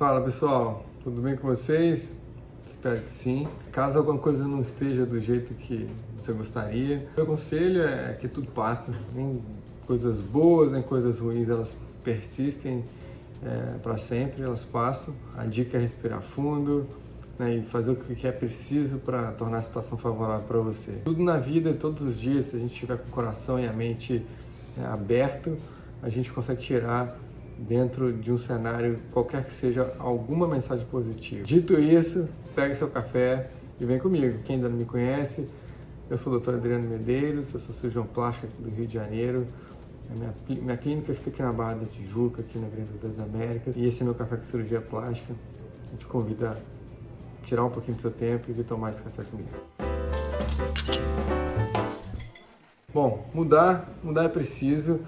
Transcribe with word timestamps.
Fala 0.00 0.22
pessoal, 0.22 0.82
tudo 1.04 1.20
bem 1.20 1.36
com 1.36 1.46
vocês? 1.46 2.16
Espero 2.66 3.02
que 3.02 3.10
sim. 3.10 3.46
Caso 3.70 3.98
alguma 3.98 4.16
coisa 4.16 4.48
não 4.48 4.62
esteja 4.62 5.04
do 5.04 5.20
jeito 5.20 5.52
que 5.52 5.90
você 6.18 6.32
gostaria, 6.32 7.06
meu 7.14 7.26
conselho 7.26 7.82
é 7.82 8.14
que 8.14 8.26
tudo 8.26 8.50
passa. 8.50 8.94
Nem 9.14 9.42
coisas 9.86 10.22
boas, 10.22 10.72
nem 10.72 10.80
coisas 10.80 11.18
ruins, 11.18 11.50
elas 11.50 11.76
persistem 12.02 12.82
é, 13.44 13.76
para 13.82 13.98
sempre, 13.98 14.40
elas 14.42 14.64
passam. 14.64 15.12
A 15.36 15.44
dica 15.44 15.76
é 15.76 15.80
respirar 15.82 16.22
fundo 16.22 16.86
né, 17.38 17.56
e 17.56 17.62
fazer 17.64 17.90
o 17.90 17.96
que 17.96 18.26
é 18.26 18.32
preciso 18.32 19.00
para 19.00 19.32
tornar 19.32 19.58
a 19.58 19.62
situação 19.62 19.98
favorável 19.98 20.46
para 20.48 20.60
você. 20.60 20.92
Tudo 21.04 21.22
na 21.22 21.36
vida, 21.36 21.74
todos 21.74 22.06
os 22.06 22.18
dias, 22.18 22.46
se 22.46 22.56
a 22.56 22.58
gente 22.58 22.72
tiver 22.72 22.96
com 22.96 23.08
o 23.08 23.12
coração 23.12 23.60
e 23.60 23.68
a 23.68 23.72
mente 23.74 24.24
é, 24.78 24.86
aberto, 24.86 25.58
a 26.02 26.08
gente 26.08 26.32
consegue 26.32 26.62
tirar 26.62 27.18
dentro 27.60 28.12
de 28.12 28.32
um 28.32 28.38
cenário, 28.38 28.98
qualquer 29.12 29.44
que 29.44 29.52
seja, 29.52 29.92
alguma 29.98 30.48
mensagem 30.48 30.86
positiva. 30.86 31.44
Dito 31.44 31.78
isso, 31.78 32.28
pegue 32.54 32.74
seu 32.74 32.88
café 32.88 33.50
e 33.78 33.84
vem 33.84 33.98
comigo. 33.98 34.38
Quem 34.44 34.56
ainda 34.56 34.68
não 34.68 34.76
me 34.76 34.84
conhece, 34.84 35.48
eu 36.08 36.16
sou 36.16 36.32
o 36.32 36.40
Dr. 36.40 36.54
Adriano 36.54 36.88
Medeiros, 36.88 37.52
eu 37.52 37.60
sou 37.60 37.74
cirurgião 37.74 38.06
plástico 38.06 38.46
aqui 38.46 38.62
do 38.62 38.70
Rio 38.70 38.86
de 38.86 38.94
Janeiro. 38.94 39.46
A 40.10 40.14
minha, 40.18 40.34
minha 40.62 40.76
clínica 40.76 41.14
fica 41.14 41.30
aqui 41.30 41.42
na 41.42 41.52
Barra 41.52 41.74
da 41.74 41.86
Tijuca, 41.86 42.40
aqui 42.40 42.58
na 42.58 42.66
Avenida 42.66 42.92
das 43.02 43.18
Américas. 43.18 43.76
E 43.76 43.84
esse 43.84 44.00
é 44.00 44.04
meu 44.04 44.14
café 44.14 44.36
com 44.36 44.44
cirurgia 44.44 44.80
plástica. 44.80 45.34
A 45.88 45.92
gente 45.92 46.06
convida 46.06 46.50
a 46.50 47.46
tirar 47.46 47.64
um 47.64 47.70
pouquinho 47.70 47.96
do 47.96 48.00
seu 48.00 48.10
tempo 48.10 48.50
e 48.50 48.52
vir 48.52 48.64
tomar 48.64 48.90
esse 48.90 49.02
café 49.02 49.22
comigo. 49.22 49.50
Bom, 52.92 53.24
mudar, 53.32 53.88
mudar 54.02 54.24
é 54.24 54.28
preciso 54.28 55.00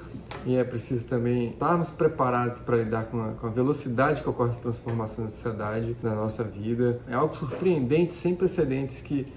e 0.44 0.56
é 0.56 0.64
preciso 0.64 1.06
também 1.06 1.50
estarmos 1.50 1.90
preparados 1.90 2.60
para 2.60 2.76
lidar 2.76 3.04
com 3.06 3.22
a, 3.22 3.32
com 3.32 3.46
a, 3.46 3.50
velocidade 3.50 4.22
que 4.22 4.28
ocorre 4.28 4.50
as 4.50 4.56
transformações 4.56 5.30
da 5.30 5.36
sociedade, 5.36 5.96
na 6.02 6.14
nossa 6.14 6.42
vida. 6.42 7.00
É 7.08 7.14
algo 7.14 7.34
surpreendente, 7.36 8.14
sem 8.14 8.34
precedentes 8.34 9.00
que 9.00 9.32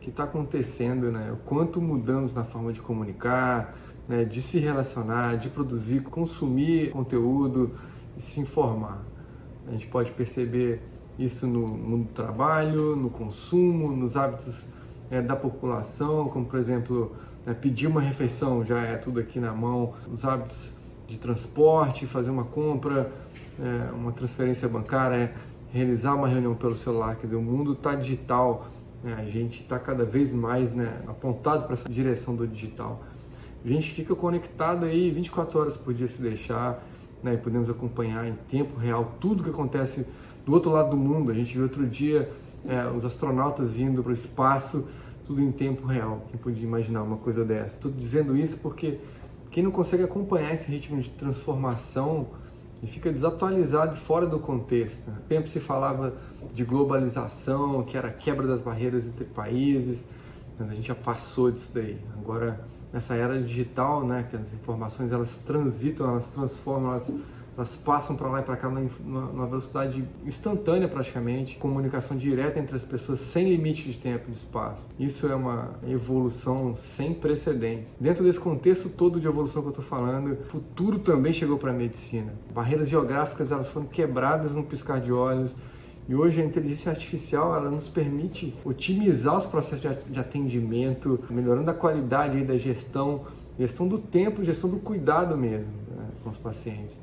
que 0.00 0.08
está 0.08 0.24
acontecendo, 0.24 1.12
né? 1.12 1.30
O 1.32 1.36
quanto 1.36 1.80
mudamos 1.80 2.32
na 2.32 2.42
forma 2.42 2.72
de 2.72 2.80
comunicar, 2.80 3.76
né? 4.08 4.24
de 4.24 4.40
se 4.40 4.58
relacionar, 4.58 5.36
de 5.36 5.50
produzir, 5.50 6.02
consumir 6.02 6.90
conteúdo 6.90 7.72
e 8.16 8.22
se 8.22 8.40
informar. 8.40 9.04
A 9.68 9.72
gente 9.72 9.86
pode 9.86 10.10
perceber 10.12 10.82
isso 11.18 11.46
no 11.46 12.06
trabalho, 12.06 12.96
no 12.96 13.10
consumo, 13.10 13.94
nos 13.94 14.16
hábitos 14.16 14.66
é, 15.10 15.20
da 15.20 15.36
população, 15.36 16.28
como 16.28 16.46
por 16.46 16.58
exemplo 16.58 17.14
né, 17.46 17.54
pedir 17.54 17.86
uma 17.86 18.00
refeição 18.00 18.64
já 18.64 18.80
é 18.80 18.96
tudo 18.96 19.20
aqui 19.20 19.40
na 19.40 19.52
mão, 19.52 19.94
os 20.12 20.24
hábitos 20.24 20.74
de 21.06 21.18
transporte, 21.18 22.06
fazer 22.06 22.30
uma 22.30 22.44
compra, 22.44 23.10
é, 23.58 23.92
uma 23.92 24.12
transferência 24.12 24.68
bancária, 24.68 25.34
realizar 25.72 26.14
uma 26.14 26.28
reunião 26.28 26.54
pelo 26.54 26.76
celular, 26.76 27.16
quer 27.16 27.26
dizer, 27.26 27.36
o 27.36 27.42
mundo 27.42 27.72
está 27.72 27.94
digital, 27.94 28.68
né, 29.02 29.16
a 29.18 29.24
gente 29.24 29.60
está 29.62 29.78
cada 29.78 30.04
vez 30.04 30.32
mais 30.32 30.74
né, 30.74 31.02
apontado 31.08 31.64
para 31.64 31.72
essa 31.72 31.88
direção 31.88 32.34
do 32.34 32.46
digital. 32.46 33.02
A 33.64 33.68
gente 33.68 33.92
fica 33.92 34.14
conectado 34.14 34.86
aí 34.86 35.10
24 35.10 35.58
horas 35.58 35.76
por 35.76 35.92
dia 35.92 36.06
se 36.06 36.20
deixar, 36.22 36.82
né, 37.22 37.34
e 37.34 37.36
podemos 37.36 37.68
acompanhar 37.68 38.26
em 38.26 38.34
tempo 38.48 38.78
real 38.78 39.16
tudo 39.20 39.42
que 39.42 39.50
acontece 39.50 40.06
do 40.46 40.52
outro 40.52 40.70
lado 40.70 40.90
do 40.90 40.96
mundo. 40.96 41.30
A 41.30 41.34
gente 41.34 41.52
viu 41.52 41.64
outro 41.64 41.86
dia 41.86 42.30
é, 42.66 42.86
os 42.86 43.04
astronautas 43.04 43.78
indo 43.78 44.02
para 44.02 44.10
o 44.10 44.12
espaço, 44.14 44.86
tudo 45.30 45.40
em 45.40 45.52
tempo 45.52 45.86
real. 45.86 46.26
Quem 46.28 46.40
podia 46.40 46.64
imaginar 46.64 47.04
uma 47.04 47.16
coisa 47.16 47.44
dessa? 47.44 47.76
Estou 47.76 47.88
dizendo 47.88 48.36
isso 48.36 48.58
porque 48.58 48.98
quem 49.48 49.62
não 49.62 49.70
consegue 49.70 50.02
acompanhar 50.02 50.52
esse 50.52 50.68
ritmo 50.68 51.00
de 51.00 51.08
transformação 51.10 52.26
e 52.82 52.88
fica 52.88 53.12
desatualizado 53.12 53.96
fora 53.96 54.26
do 54.26 54.40
contexto. 54.40 55.08
Tempo 55.28 55.48
se 55.48 55.60
falava 55.60 56.16
de 56.52 56.64
globalização, 56.64 57.84
que 57.84 57.96
era 57.96 58.08
a 58.08 58.12
quebra 58.12 58.44
das 58.44 58.60
barreiras 58.60 59.06
entre 59.06 59.24
países, 59.24 60.04
a 60.58 60.74
gente 60.74 60.88
já 60.88 60.96
passou 60.96 61.48
disso 61.48 61.70
daí. 61.72 61.96
Agora, 62.18 62.60
nessa 62.92 63.14
era 63.14 63.40
digital, 63.40 64.04
né, 64.04 64.26
que 64.28 64.34
as 64.34 64.52
informações 64.52 65.12
elas 65.12 65.38
transitam, 65.38 66.10
elas 66.10 66.26
transformam, 66.26 66.90
elas 66.90 67.14
elas 67.56 67.74
passam 67.74 68.16
para 68.16 68.28
lá 68.28 68.40
e 68.40 68.42
para 68.42 68.56
cá 68.56 68.70
numa 68.70 69.46
velocidade 69.46 70.04
instantânea 70.24 70.88
praticamente, 70.88 71.56
comunicação 71.56 72.16
direta 72.16 72.58
entre 72.58 72.76
as 72.76 72.84
pessoas 72.84 73.20
sem 73.20 73.48
limite 73.48 73.90
de 73.90 73.98
tempo 73.98 74.24
e 74.28 74.30
de 74.30 74.36
espaço. 74.36 74.82
Isso 74.98 75.26
é 75.26 75.34
uma 75.34 75.70
evolução 75.86 76.74
sem 76.76 77.12
precedentes. 77.12 77.96
Dentro 78.00 78.24
desse 78.24 78.40
contexto 78.40 78.88
todo 78.88 79.20
de 79.20 79.26
evolução 79.26 79.62
que 79.62 79.68
eu 79.68 79.72
estou 79.72 79.84
falando, 79.84 80.32
o 80.32 80.44
futuro 80.44 80.98
também 80.98 81.32
chegou 81.32 81.58
para 81.58 81.70
a 81.70 81.74
medicina. 81.74 82.32
Barreiras 82.54 82.88
geográficas 82.88 83.52
elas 83.52 83.68
foram 83.68 83.86
quebradas 83.86 84.54
num 84.54 84.62
piscar 84.62 85.00
de 85.00 85.12
olhos. 85.12 85.54
E 86.08 86.14
hoje 86.14 86.42
a 86.42 86.44
inteligência 86.44 86.90
artificial 86.90 87.54
ela 87.54 87.70
nos 87.70 87.88
permite 87.88 88.56
otimizar 88.64 89.36
os 89.36 89.46
processos 89.46 89.96
de 90.08 90.18
atendimento, 90.18 91.20
melhorando 91.30 91.70
a 91.70 91.74
qualidade 91.74 92.42
da 92.42 92.56
gestão, 92.56 93.26
gestão 93.58 93.86
do 93.86 93.98
tempo, 93.98 94.42
gestão 94.42 94.68
do 94.68 94.78
cuidado 94.78 95.36
mesmo 95.36 95.68
né, 95.96 96.08
com 96.24 96.30
os 96.30 96.36
pacientes. 96.36 96.98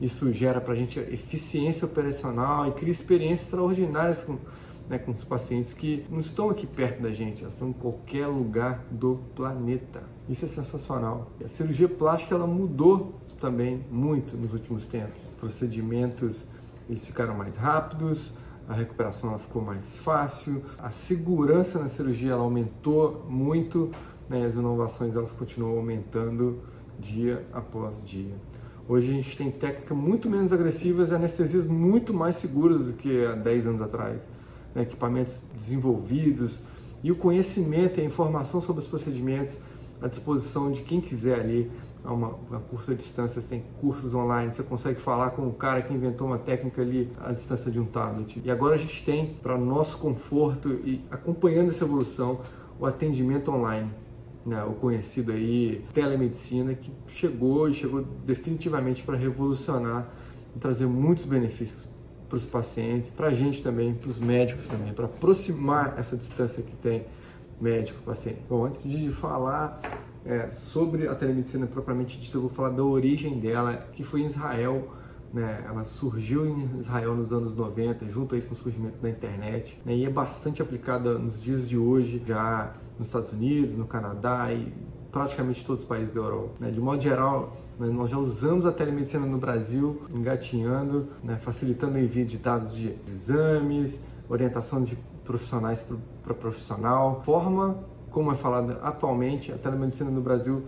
Isso 0.00 0.32
gera 0.32 0.60
para 0.60 0.74
a 0.74 0.76
gente 0.76 0.98
eficiência 0.98 1.86
operacional 1.86 2.68
e 2.68 2.72
cria 2.72 2.92
experiências 2.92 3.42
extraordinárias 3.42 4.22
com, 4.24 4.38
né, 4.88 4.98
com 4.98 5.10
os 5.10 5.24
pacientes 5.24 5.72
que 5.72 6.06
não 6.08 6.20
estão 6.20 6.50
aqui 6.50 6.66
perto 6.66 7.02
da 7.02 7.10
gente, 7.10 7.42
elas 7.42 7.54
estão 7.54 7.70
em 7.70 7.72
qualquer 7.72 8.26
lugar 8.26 8.84
do 8.90 9.20
planeta. 9.34 10.02
Isso 10.28 10.44
é 10.44 10.48
sensacional. 10.48 11.32
A 11.44 11.48
cirurgia 11.48 11.88
plástica 11.88 12.34
ela 12.34 12.46
mudou 12.46 13.14
também 13.40 13.84
muito 13.90 14.36
nos 14.36 14.52
últimos 14.52 14.86
tempos. 14.86 15.20
Os 15.30 15.36
procedimentos 15.36 16.46
eles 16.88 17.06
ficaram 17.06 17.36
mais 17.36 17.56
rápidos, 17.56 18.32
a 18.68 18.74
recuperação 18.74 19.30
ela 19.30 19.38
ficou 19.38 19.62
mais 19.62 19.96
fácil, 19.98 20.62
a 20.78 20.90
segurança 20.90 21.78
na 21.78 21.86
cirurgia 21.86 22.32
ela 22.32 22.42
aumentou 22.42 23.24
muito, 23.28 23.90
né, 24.28 24.44
as 24.44 24.54
inovações 24.54 25.16
elas 25.16 25.32
continuam 25.32 25.78
aumentando 25.78 26.62
dia 26.98 27.46
após 27.52 28.04
dia. 28.04 28.34
Hoje 28.88 29.10
a 29.10 29.14
gente 29.14 29.36
tem 29.36 29.50
técnicas 29.50 29.94
muito 29.94 30.30
menos 30.30 30.50
agressivas 30.50 31.10
e 31.10 31.14
anestesias 31.14 31.66
muito 31.66 32.14
mais 32.14 32.36
seguras 32.36 32.86
do 32.86 32.94
que 32.94 33.22
há 33.22 33.34
10 33.34 33.66
anos 33.66 33.82
atrás. 33.82 34.26
Né? 34.74 34.80
Equipamentos 34.80 35.42
desenvolvidos 35.54 36.58
e 37.04 37.12
o 37.12 37.16
conhecimento 37.16 38.00
e 38.00 38.02
a 38.02 38.04
informação 38.06 38.62
sobre 38.62 38.80
os 38.80 38.88
procedimentos 38.88 39.60
à 40.00 40.08
disposição 40.08 40.72
de 40.72 40.80
quem 40.80 41.02
quiser 41.02 41.38
ali 41.38 41.70
a 42.02 42.14
uma, 42.14 42.28
uma 42.48 42.60
curta 42.60 42.94
distância, 42.94 43.42
você 43.42 43.48
tem 43.48 43.64
cursos 43.78 44.14
online, 44.14 44.52
você 44.52 44.62
consegue 44.62 44.98
falar 44.98 45.32
com 45.32 45.46
o 45.46 45.52
cara 45.52 45.82
que 45.82 45.92
inventou 45.92 46.26
uma 46.26 46.38
técnica 46.38 46.80
ali 46.80 47.12
à 47.20 47.32
distância 47.32 47.70
de 47.70 47.78
um 47.78 47.84
tablet. 47.84 48.40
E 48.42 48.50
agora 48.50 48.76
a 48.76 48.78
gente 48.78 49.04
tem, 49.04 49.34
para 49.42 49.58
nosso 49.58 49.98
conforto 49.98 50.70
e 50.82 51.04
acompanhando 51.10 51.68
essa 51.68 51.84
evolução, 51.84 52.40
o 52.80 52.86
atendimento 52.86 53.50
online 53.50 53.90
né, 54.48 54.64
o 54.64 54.72
conhecido 54.72 55.32
aí 55.32 55.84
telemedicina, 55.92 56.74
que 56.74 56.90
chegou 57.08 57.68
e 57.68 57.74
chegou 57.74 58.02
definitivamente 58.24 59.02
para 59.02 59.16
revolucionar 59.16 60.08
e 60.56 60.58
trazer 60.58 60.86
muitos 60.86 61.26
benefícios 61.26 61.86
para 62.28 62.36
os 62.36 62.44
pacientes, 62.44 63.10
para 63.10 63.28
a 63.28 63.34
gente 63.34 63.62
também, 63.62 63.94
para 63.94 64.08
os 64.08 64.18
médicos 64.18 64.66
também, 64.66 64.92
para 64.92 65.06
aproximar 65.06 65.98
essa 65.98 66.16
distância 66.16 66.62
que 66.62 66.74
tem 66.76 67.06
médico-paciente. 67.60 68.40
Bom, 68.48 68.66
antes 68.66 68.82
de 68.82 69.10
falar 69.10 69.80
é, 70.24 70.48
sobre 70.50 71.08
a 71.08 71.14
telemedicina 71.14 71.66
propriamente 71.66 72.18
dita, 72.18 72.36
eu 72.36 72.42
vou 72.42 72.50
falar 72.50 72.70
da 72.70 72.84
origem 72.84 73.38
dela, 73.38 73.88
que 73.92 74.02
foi 74.02 74.22
em 74.22 74.26
Israel. 74.26 74.94
Né, 75.32 75.62
ela 75.66 75.84
surgiu 75.84 76.46
em 76.46 76.78
Israel 76.78 77.14
nos 77.14 77.32
anos 77.32 77.54
90, 77.54 78.06
junto 78.08 78.34
aí 78.34 78.40
com 78.40 78.54
o 78.54 78.56
surgimento 78.56 78.96
da 78.96 79.10
internet, 79.10 79.78
né, 79.84 79.94
e 79.94 80.06
é 80.06 80.10
bastante 80.10 80.62
aplicada 80.62 81.18
nos 81.18 81.42
dias 81.42 81.68
de 81.68 81.76
hoje, 81.76 82.22
já 82.26 82.74
nos 82.98 83.08
Estados 83.08 83.32
Unidos, 83.32 83.76
no 83.76 83.86
Canadá 83.86 84.50
e 84.52 84.72
praticamente 85.12 85.64
todos 85.64 85.82
os 85.82 85.88
países 85.88 86.14
da 86.14 86.20
Europa. 86.20 86.54
Né? 86.60 86.70
De 86.70 86.80
modo 86.80 87.00
geral, 87.02 87.56
né, 87.78 87.88
nós 87.88 88.10
já 88.10 88.18
usamos 88.18 88.66
a 88.66 88.72
telemedicina 88.72 89.26
no 89.26 89.38
Brasil, 89.38 90.02
engatinhando, 90.10 91.08
né, 91.22 91.36
facilitando 91.36 91.94
o 91.94 91.98
envio 91.98 92.24
de 92.24 92.38
dados 92.38 92.74
de 92.74 92.94
exames, 93.06 94.00
orientação 94.28 94.82
de 94.82 94.96
profissionais 95.24 95.86
para 96.22 96.34
profissional. 96.34 97.22
Forma 97.22 97.84
como 98.10 98.32
é 98.32 98.34
falada 98.34 98.78
atualmente, 98.82 99.52
a 99.52 99.58
telemedicina 99.58 100.10
no 100.10 100.20
Brasil 100.20 100.64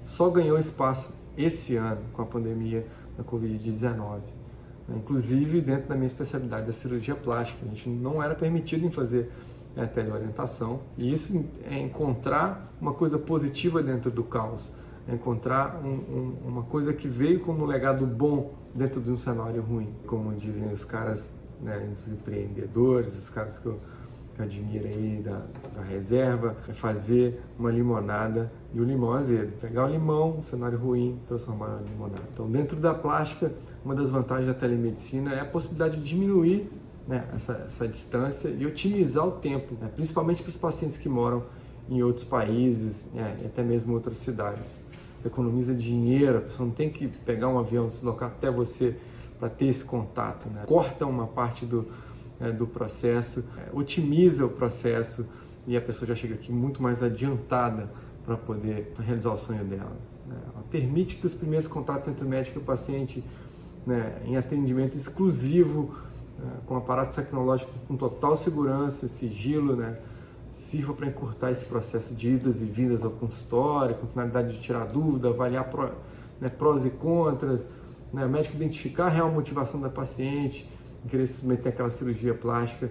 só 0.00 0.28
ganhou 0.30 0.58
espaço 0.58 1.12
esse 1.36 1.76
ano 1.76 2.00
com 2.12 2.22
a 2.22 2.26
pandemia 2.26 2.86
da 3.16 3.24
Covid-19. 3.24 4.20
Né? 4.88 4.96
Inclusive 4.96 5.60
dentro 5.60 5.88
da 5.88 5.94
minha 5.94 6.06
especialidade 6.06 6.66
da 6.66 6.72
cirurgia 6.72 7.14
plástica, 7.14 7.64
a 7.64 7.68
gente 7.68 7.88
não 7.88 8.22
era 8.22 8.34
permitido 8.34 8.86
em 8.86 8.90
fazer 8.90 9.30
é 9.76 9.82
a 9.82 9.86
teleorientação. 9.88 10.80
E 10.96 11.12
isso 11.12 11.44
é 11.68 11.78
encontrar 11.78 12.72
uma 12.80 12.94
coisa 12.94 13.18
positiva 13.18 13.82
dentro 13.82 14.10
do 14.10 14.22
caos, 14.22 14.72
é 15.08 15.14
encontrar 15.14 15.80
um, 15.84 15.88
um, 15.88 16.36
uma 16.46 16.62
coisa 16.62 16.92
que 16.92 17.08
veio 17.08 17.40
como 17.40 17.64
legado 17.64 18.06
bom 18.06 18.54
dentro 18.74 19.00
de 19.00 19.10
um 19.10 19.16
cenário 19.16 19.62
ruim, 19.62 19.92
como 20.06 20.32
dizem 20.34 20.70
os 20.70 20.84
caras, 20.84 21.32
né, 21.60 21.92
os 21.96 22.08
empreendedores, 22.08 23.16
os 23.16 23.30
caras 23.30 23.58
que 23.58 23.66
eu 23.66 23.80
Cadmira 24.36 24.88
aí 24.88 25.22
da, 25.24 25.42
da 25.74 25.82
reserva, 25.82 26.56
é 26.68 26.72
fazer 26.72 27.40
uma 27.58 27.70
limonada 27.70 28.52
de 28.72 28.80
um 28.80 28.84
limão 28.84 29.12
azedo. 29.12 29.52
Pegar 29.60 29.86
o 29.86 29.88
limão, 29.88 30.38
um 30.38 30.42
cenário 30.42 30.78
ruim, 30.78 31.20
transformar 31.26 31.80
em 31.82 31.90
limonada. 31.90 32.24
Então, 32.32 32.50
dentro 32.50 32.76
da 32.78 32.94
plástica, 32.94 33.52
uma 33.84 33.94
das 33.94 34.10
vantagens 34.10 34.48
da 34.48 34.54
telemedicina 34.54 35.32
é 35.34 35.40
a 35.40 35.44
possibilidade 35.44 35.96
de 35.96 36.02
diminuir 36.02 36.70
né, 37.06 37.28
essa, 37.34 37.52
essa 37.66 37.86
distância 37.86 38.48
e 38.48 38.66
otimizar 38.66 39.26
o 39.26 39.32
tempo, 39.32 39.74
né, 39.80 39.90
principalmente 39.94 40.42
para 40.42 40.50
os 40.50 40.56
pacientes 40.56 40.96
que 40.96 41.08
moram 41.08 41.44
em 41.88 42.02
outros 42.02 42.24
países 42.24 43.06
né, 43.12 43.36
e 43.42 43.46
até 43.46 43.62
mesmo 43.62 43.94
outras 43.94 44.16
cidades. 44.16 44.84
Você 45.18 45.28
economiza 45.28 45.74
dinheiro, 45.74 46.38
a 46.38 46.40
pessoa 46.42 46.66
não 46.66 46.74
tem 46.74 46.90
que 46.90 47.08
pegar 47.08 47.48
um 47.48 47.58
avião, 47.58 47.88
se 47.88 47.96
deslocar 47.96 48.30
até 48.30 48.50
você 48.50 48.96
para 49.38 49.48
ter 49.48 49.66
esse 49.66 49.84
contato. 49.84 50.48
Né? 50.48 50.64
Corta 50.66 51.06
uma 51.06 51.26
parte 51.26 51.66
do, 51.66 51.86
é, 52.44 52.52
do 52.52 52.66
processo, 52.66 53.44
é, 53.58 53.70
otimiza 53.72 54.44
o 54.44 54.50
processo 54.50 55.26
e 55.66 55.76
a 55.76 55.80
pessoa 55.80 56.06
já 56.08 56.14
chega 56.14 56.34
aqui 56.34 56.52
muito 56.52 56.82
mais 56.82 57.02
adiantada 57.02 57.90
para 58.24 58.36
poder 58.36 58.92
realizar 58.98 59.32
o 59.32 59.36
sonho 59.36 59.64
dela. 59.64 59.96
Né? 60.26 60.36
Ela 60.52 60.64
permite 60.70 61.16
que 61.16 61.26
os 61.26 61.34
primeiros 61.34 61.66
contatos 61.66 62.08
entre 62.08 62.24
o 62.24 62.28
médico 62.28 62.58
e 62.58 62.62
o 62.62 62.64
paciente, 62.64 63.24
né, 63.86 64.20
em 64.24 64.36
atendimento 64.36 64.96
exclusivo, 64.96 65.94
né, 66.38 66.50
com 66.66 66.76
aparatos 66.76 67.14
tecnológicos 67.14 67.74
com 67.86 67.96
total 67.96 68.36
segurança, 68.36 69.08
sigilo, 69.08 69.76
né, 69.76 69.98
sirva 70.50 70.94
para 70.94 71.06
encurtar 71.08 71.50
esse 71.50 71.64
processo 71.64 72.14
de 72.14 72.28
idas 72.28 72.62
e 72.62 72.64
vindas 72.64 73.02
ao 73.02 73.10
consultório, 73.10 73.96
com 73.96 74.06
finalidade 74.06 74.52
de 74.52 74.60
tirar 74.60 74.84
dúvida, 74.86 75.28
avaliar 75.28 75.64
pró, 75.70 75.90
né, 76.40 76.48
prós 76.48 76.84
e 76.84 76.90
contras, 76.90 77.66
né, 78.12 78.24
o 78.24 78.28
médico 78.28 78.54
identificar 78.56 79.06
a 79.06 79.10
real 79.10 79.30
motivação 79.30 79.80
da 79.80 79.90
paciente, 79.90 80.68
querer 81.08 81.26
se 81.26 81.40
submeter 81.40 81.72
àquela 81.72 81.90
cirurgia 81.90 82.34
plástica 82.34 82.90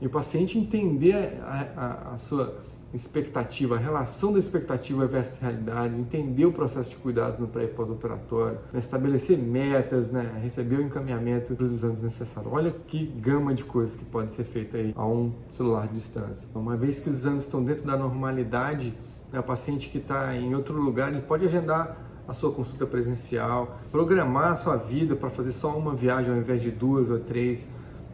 e 0.00 0.06
o 0.06 0.10
paciente 0.10 0.58
entender 0.58 1.40
a, 1.42 1.68
a, 1.76 2.14
a 2.14 2.18
sua 2.18 2.62
expectativa, 2.94 3.74
a 3.74 3.78
relação 3.78 4.32
da 4.32 4.38
expectativa 4.38 5.04
versus 5.06 5.38
realidade, 5.40 5.94
entender 5.96 6.46
o 6.46 6.52
processo 6.52 6.90
de 6.90 6.96
cuidados 6.96 7.38
no 7.40 7.48
pré 7.48 7.64
e 7.64 7.68
pós-operatório, 7.68 8.58
né, 8.72 8.78
estabelecer 8.78 9.36
metas, 9.36 10.10
né, 10.12 10.38
receber 10.40 10.76
o 10.76 10.82
encaminhamento 10.82 11.56
para 11.56 11.64
os 11.64 11.72
exames 11.72 12.00
necessários. 12.00 12.52
Olha 12.52 12.70
que 12.70 13.06
gama 13.06 13.52
de 13.52 13.64
coisas 13.64 13.96
que 13.96 14.04
pode 14.04 14.30
ser 14.30 14.44
feita 14.44 14.76
aí 14.76 14.92
a 14.96 15.04
um 15.04 15.32
celular 15.50 15.88
de 15.88 15.94
distância. 15.94 16.48
Uma 16.54 16.76
vez 16.76 17.00
que 17.00 17.10
os 17.10 17.16
exames 17.16 17.44
estão 17.44 17.64
dentro 17.64 17.84
da 17.84 17.96
normalidade, 17.96 18.94
né, 19.32 19.40
o 19.40 19.42
paciente 19.42 19.88
que 19.88 19.98
está 19.98 20.36
em 20.36 20.54
outro 20.54 20.80
lugar, 20.80 21.12
ele 21.12 21.22
pode 21.22 21.44
agendar 21.44 21.96
a 22.26 22.32
sua 22.32 22.52
consulta 22.52 22.86
presencial, 22.86 23.78
programar 23.90 24.52
a 24.52 24.56
sua 24.56 24.76
vida 24.76 25.14
para 25.14 25.30
fazer 25.30 25.52
só 25.52 25.76
uma 25.76 25.94
viagem 25.94 26.30
ao 26.32 26.38
invés 26.38 26.62
de 26.62 26.70
duas 26.70 27.10
ou 27.10 27.20
três. 27.20 27.66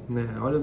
Né? 0.09 0.27
Olha 0.41 0.63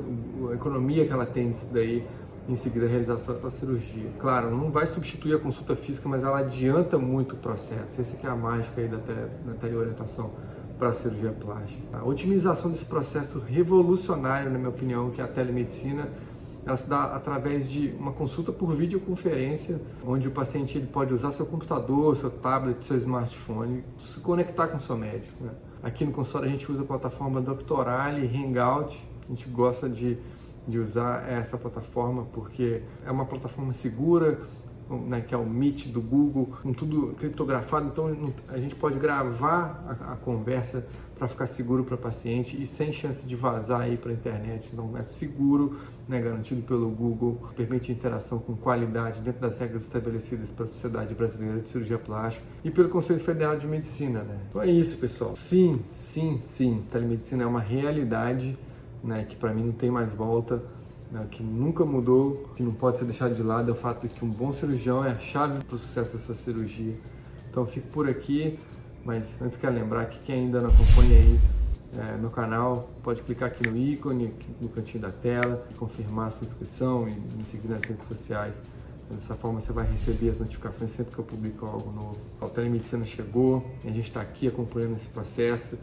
a 0.51 0.53
economia 0.53 1.05
que 1.05 1.13
ela 1.13 1.25
tem 1.25 1.51
disso 1.51 1.69
daí 1.73 2.05
em 2.49 2.55
seguida 2.55 2.85
a 2.85 2.89
realização 2.89 3.39
da 3.39 3.49
cirurgia. 3.49 4.09
Claro, 4.19 4.49
não 4.49 4.71
vai 4.71 4.85
substituir 4.85 5.35
a 5.35 5.39
consulta 5.39 5.75
física, 5.75 6.07
mas 6.07 6.23
ela 6.23 6.39
adianta 6.39 6.97
muito 6.97 7.35
o 7.35 7.38
processo. 7.38 7.99
Essa 7.99 8.17
é 8.25 8.29
a 8.29 8.35
mágica 8.35 8.81
aí 8.81 8.88
da, 8.88 8.97
tele, 8.97 9.29
da 9.45 9.53
teleorientação 9.53 10.31
para 10.77 10.89
a 10.89 10.94
cirurgia 10.94 11.31
plástica. 11.31 11.97
A 11.97 12.05
otimização 12.05 12.71
desse 12.71 12.85
processo 12.85 13.39
revolucionário, 13.39 14.49
na 14.49 14.57
minha 14.57 14.69
opinião, 14.69 15.09
que 15.09 15.19
é 15.19 15.23
a 15.23 15.27
telemedicina, 15.27 16.07
ela 16.68 16.75
se 16.75 16.86
dá 16.86 17.16
através 17.16 17.69
de 17.69 17.94
uma 17.98 18.12
consulta 18.12 18.52
por 18.52 18.75
videoconferência, 18.75 19.80
onde 20.06 20.28
o 20.28 20.31
paciente 20.31 20.78
ele 20.78 20.88
pode 20.88 21.14
usar 21.14 21.31
seu 21.31 21.46
computador, 21.46 22.18
seu 22.18 22.30
tablet, 22.30 22.84
seu 22.84 22.98
smartphone, 22.98 23.86
se 23.98 24.19
conectar 24.19 24.68
com 24.68 24.78
seu 24.78 24.98
médico. 24.98 25.42
Né? 25.46 25.52
Aqui 25.81 26.04
no 26.04 26.12
consultório 26.12 26.50
a 26.50 26.52
gente 26.52 26.69
usa 26.69 26.84
a 26.84 26.86
plataforma 26.86 27.40
Doctorale, 27.40 28.28
Hangout, 28.28 29.02
a 29.25 29.30
gente 29.30 29.48
gosta 29.48 29.88
de, 29.88 30.18
de 30.68 30.78
usar 30.78 31.25
essa 31.30 31.58
plataforma 31.58 32.28
porque 32.34 32.81
é 33.06 33.12
uma 33.12 33.25
plataforma 33.25 33.72
segura, 33.72 34.42
né, 34.89 35.22
que 35.22 35.34
é 35.34 35.38
o 35.38 35.45
Meet 35.45 35.88
do 35.88 36.01
Google, 36.01 36.50
com 36.62 36.74
tudo 36.74 37.13
criptografado, 37.18 37.88
então 37.88 38.34
a 38.48 38.57
gente 38.57 38.75
pode 38.75 38.98
gravar 39.00 39.84
a, 39.88 40.13
a 40.13 40.16
conversa 40.16 40.86
para 41.18 41.28
ficar 41.28 41.48
seguro 41.48 41.84
para 41.84 41.98
paciente 41.98 42.62
e 42.62 42.66
sem 42.66 42.92
chance 42.92 43.25
de 43.25 43.36
vazar 43.36 43.81
aí 43.81 43.98
para 43.98 44.12
a 44.12 44.13
internet. 44.13 44.69
Então 44.72 44.95
é 44.98 45.01
seguro, 45.01 45.80
né, 46.07 46.22
garantido 46.22 46.62
pelo 46.62 46.89
Google, 46.89 47.42
permite 47.56 47.92
interação 47.92 48.39
com 48.39 48.56
qualidade 48.56 49.22
dentro 49.22 49.42
das 49.42 49.57
regras 49.57 49.84
estabelecidas 49.84 50.51
pela 50.51 50.68
Sociedade 50.68 51.16
Brasileira 51.16 51.60
de 51.60 51.69
Cirurgia 51.69 51.98
Plástica 51.98 52.45
e 52.63 52.69
pelo 52.69 52.90
Conselho 52.90 53.19
Federal 53.19 53.57
de 53.57 53.68
Medicina. 53.68 54.22
Né? 54.22 54.38
Então 54.50 54.62
é 54.62 54.69
isso, 54.69 54.98
pessoal. 54.98 55.36
Sim, 55.36 55.81
sim, 55.92 56.40
sim, 56.42 56.83
telemedicina 56.90 57.44
é 57.44 57.48
uma 57.48 57.62
realidade 57.62 58.57
né, 59.04 59.25
que 59.28 59.36
para 59.36 59.54
mim 59.54 59.63
não 59.63 59.74
tem 59.74 59.90
mais 59.90 60.13
volta 60.13 60.62
né, 61.12 61.25
que 61.30 61.42
nunca 61.44 61.86
mudou, 61.86 62.50
que 62.56 62.63
não 62.63 62.74
pode 62.74 62.98
ser 62.98 63.06
deixado 63.06 63.33
de 63.33 63.44
lado, 63.44 63.69
é 63.69 63.74
o 63.74 63.75
fato 63.75 64.07
de 64.07 64.13
que 64.13 64.24
um 64.24 64.30
bom 64.30 64.51
cirurgião 64.51 65.04
é 65.04 65.12
a 65.12 65.19
chave 65.19 65.63
para 65.63 65.75
o 65.75 65.80
sucesso 65.80 66.13
dessa 66.13 66.33
cirurgia. 66.33 66.95
Então 67.50 67.65
fico 67.65 67.88
por 67.88 68.09
aqui, 68.09 68.59
mas 69.04 69.42
antes 69.42 69.57
quero 69.57 69.74
lembrar 69.74 70.06
que 70.06 70.19
quem 70.19 70.45
ainda 70.45 70.62
não 70.62 70.69
acompanha 70.69 71.18
aí 71.18 71.39
é, 71.95 72.18
meu 72.18 72.30
canal, 72.30 72.89
pode 73.01 73.21
clicar 73.21 73.48
aqui 73.48 73.68
no 73.68 73.77
ícone, 73.77 74.27
aqui 74.27 74.54
no 74.59 74.69
cantinho 74.69 75.01
da 75.01 75.12
tela, 75.12 75.65
confirmar 75.77 76.27
a 76.27 76.30
sua 76.30 76.45
inscrição 76.45 77.07
e 77.07 77.12
me 77.12 77.44
seguir 77.45 77.69
nas 77.69 77.81
redes 77.81 78.06
sociais. 78.07 78.62
Dessa 79.09 79.36
forma 79.36 79.62
você 79.62 79.71
vai 79.71 79.89
receber 79.89 80.30
as 80.30 80.38
notificações 80.38 80.92
sempre 80.92 81.13
que 81.13 81.19
eu 81.19 81.24
publico 81.24 81.65
algo 81.65 81.92
novo. 81.92 82.18
A 82.42 82.48
telemedicina 82.48 83.06
chegou, 83.06 83.65
a 83.86 83.88
gente 83.88 84.01
está 84.07 84.19
aqui 84.19 84.48
acompanhando 84.48 84.95
esse 84.95 85.07
processo. 85.07 85.77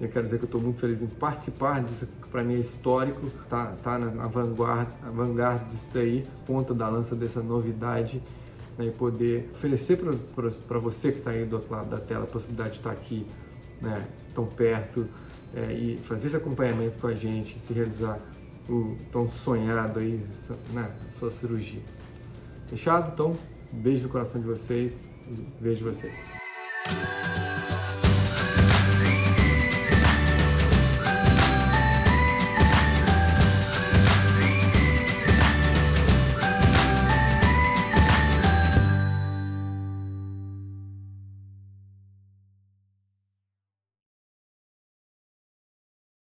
Eu 0.00 0.08
quero 0.08 0.24
dizer 0.24 0.38
que 0.38 0.44
eu 0.44 0.46
estou 0.46 0.60
muito 0.60 0.80
feliz 0.80 1.02
em 1.02 1.06
participar 1.06 1.82
disso, 1.82 2.08
para 2.30 2.42
mim 2.42 2.54
é 2.54 2.58
histórico, 2.58 3.30
tá, 3.50 3.74
tá 3.82 3.98
na 3.98 4.26
vanguarda, 4.28 4.90
a 5.02 5.10
vanguarda 5.10 5.66
disso 5.66 5.90
daí, 5.92 6.24
ponta 6.46 6.72
da 6.72 6.88
lança 6.88 7.14
dessa 7.14 7.42
novidade, 7.42 8.22
né, 8.78 8.86
e 8.86 8.90
poder 8.90 9.50
oferecer 9.54 9.98
para 10.66 10.78
você 10.78 11.12
que 11.12 11.18
está 11.18 11.32
aí 11.32 11.44
do 11.44 11.56
outro 11.56 11.70
lado 11.70 11.90
da 11.90 11.98
tela 11.98 12.24
a 12.24 12.26
possibilidade 12.26 12.70
de 12.70 12.76
estar 12.78 12.94
tá 12.94 12.96
aqui, 12.96 13.26
né, 13.80 14.06
tão 14.34 14.46
perto, 14.46 15.06
é, 15.54 15.72
e 15.72 15.98
fazer 15.98 16.28
esse 16.28 16.36
acompanhamento 16.36 16.96
com 16.98 17.08
a 17.08 17.14
gente 17.14 17.60
e 17.68 17.72
realizar 17.72 18.18
o 18.68 18.96
tão 19.12 19.28
sonhado 19.28 19.98
aí, 19.98 20.18
né, 20.72 20.90
sua 21.10 21.30
cirurgia. 21.30 21.82
Fechado? 22.68 23.10
Então, 23.12 23.36
beijo 23.70 24.04
no 24.04 24.08
coração 24.08 24.40
de 24.40 24.46
vocês 24.46 25.10
vejo 25.60 25.84
vocês. 25.84 26.18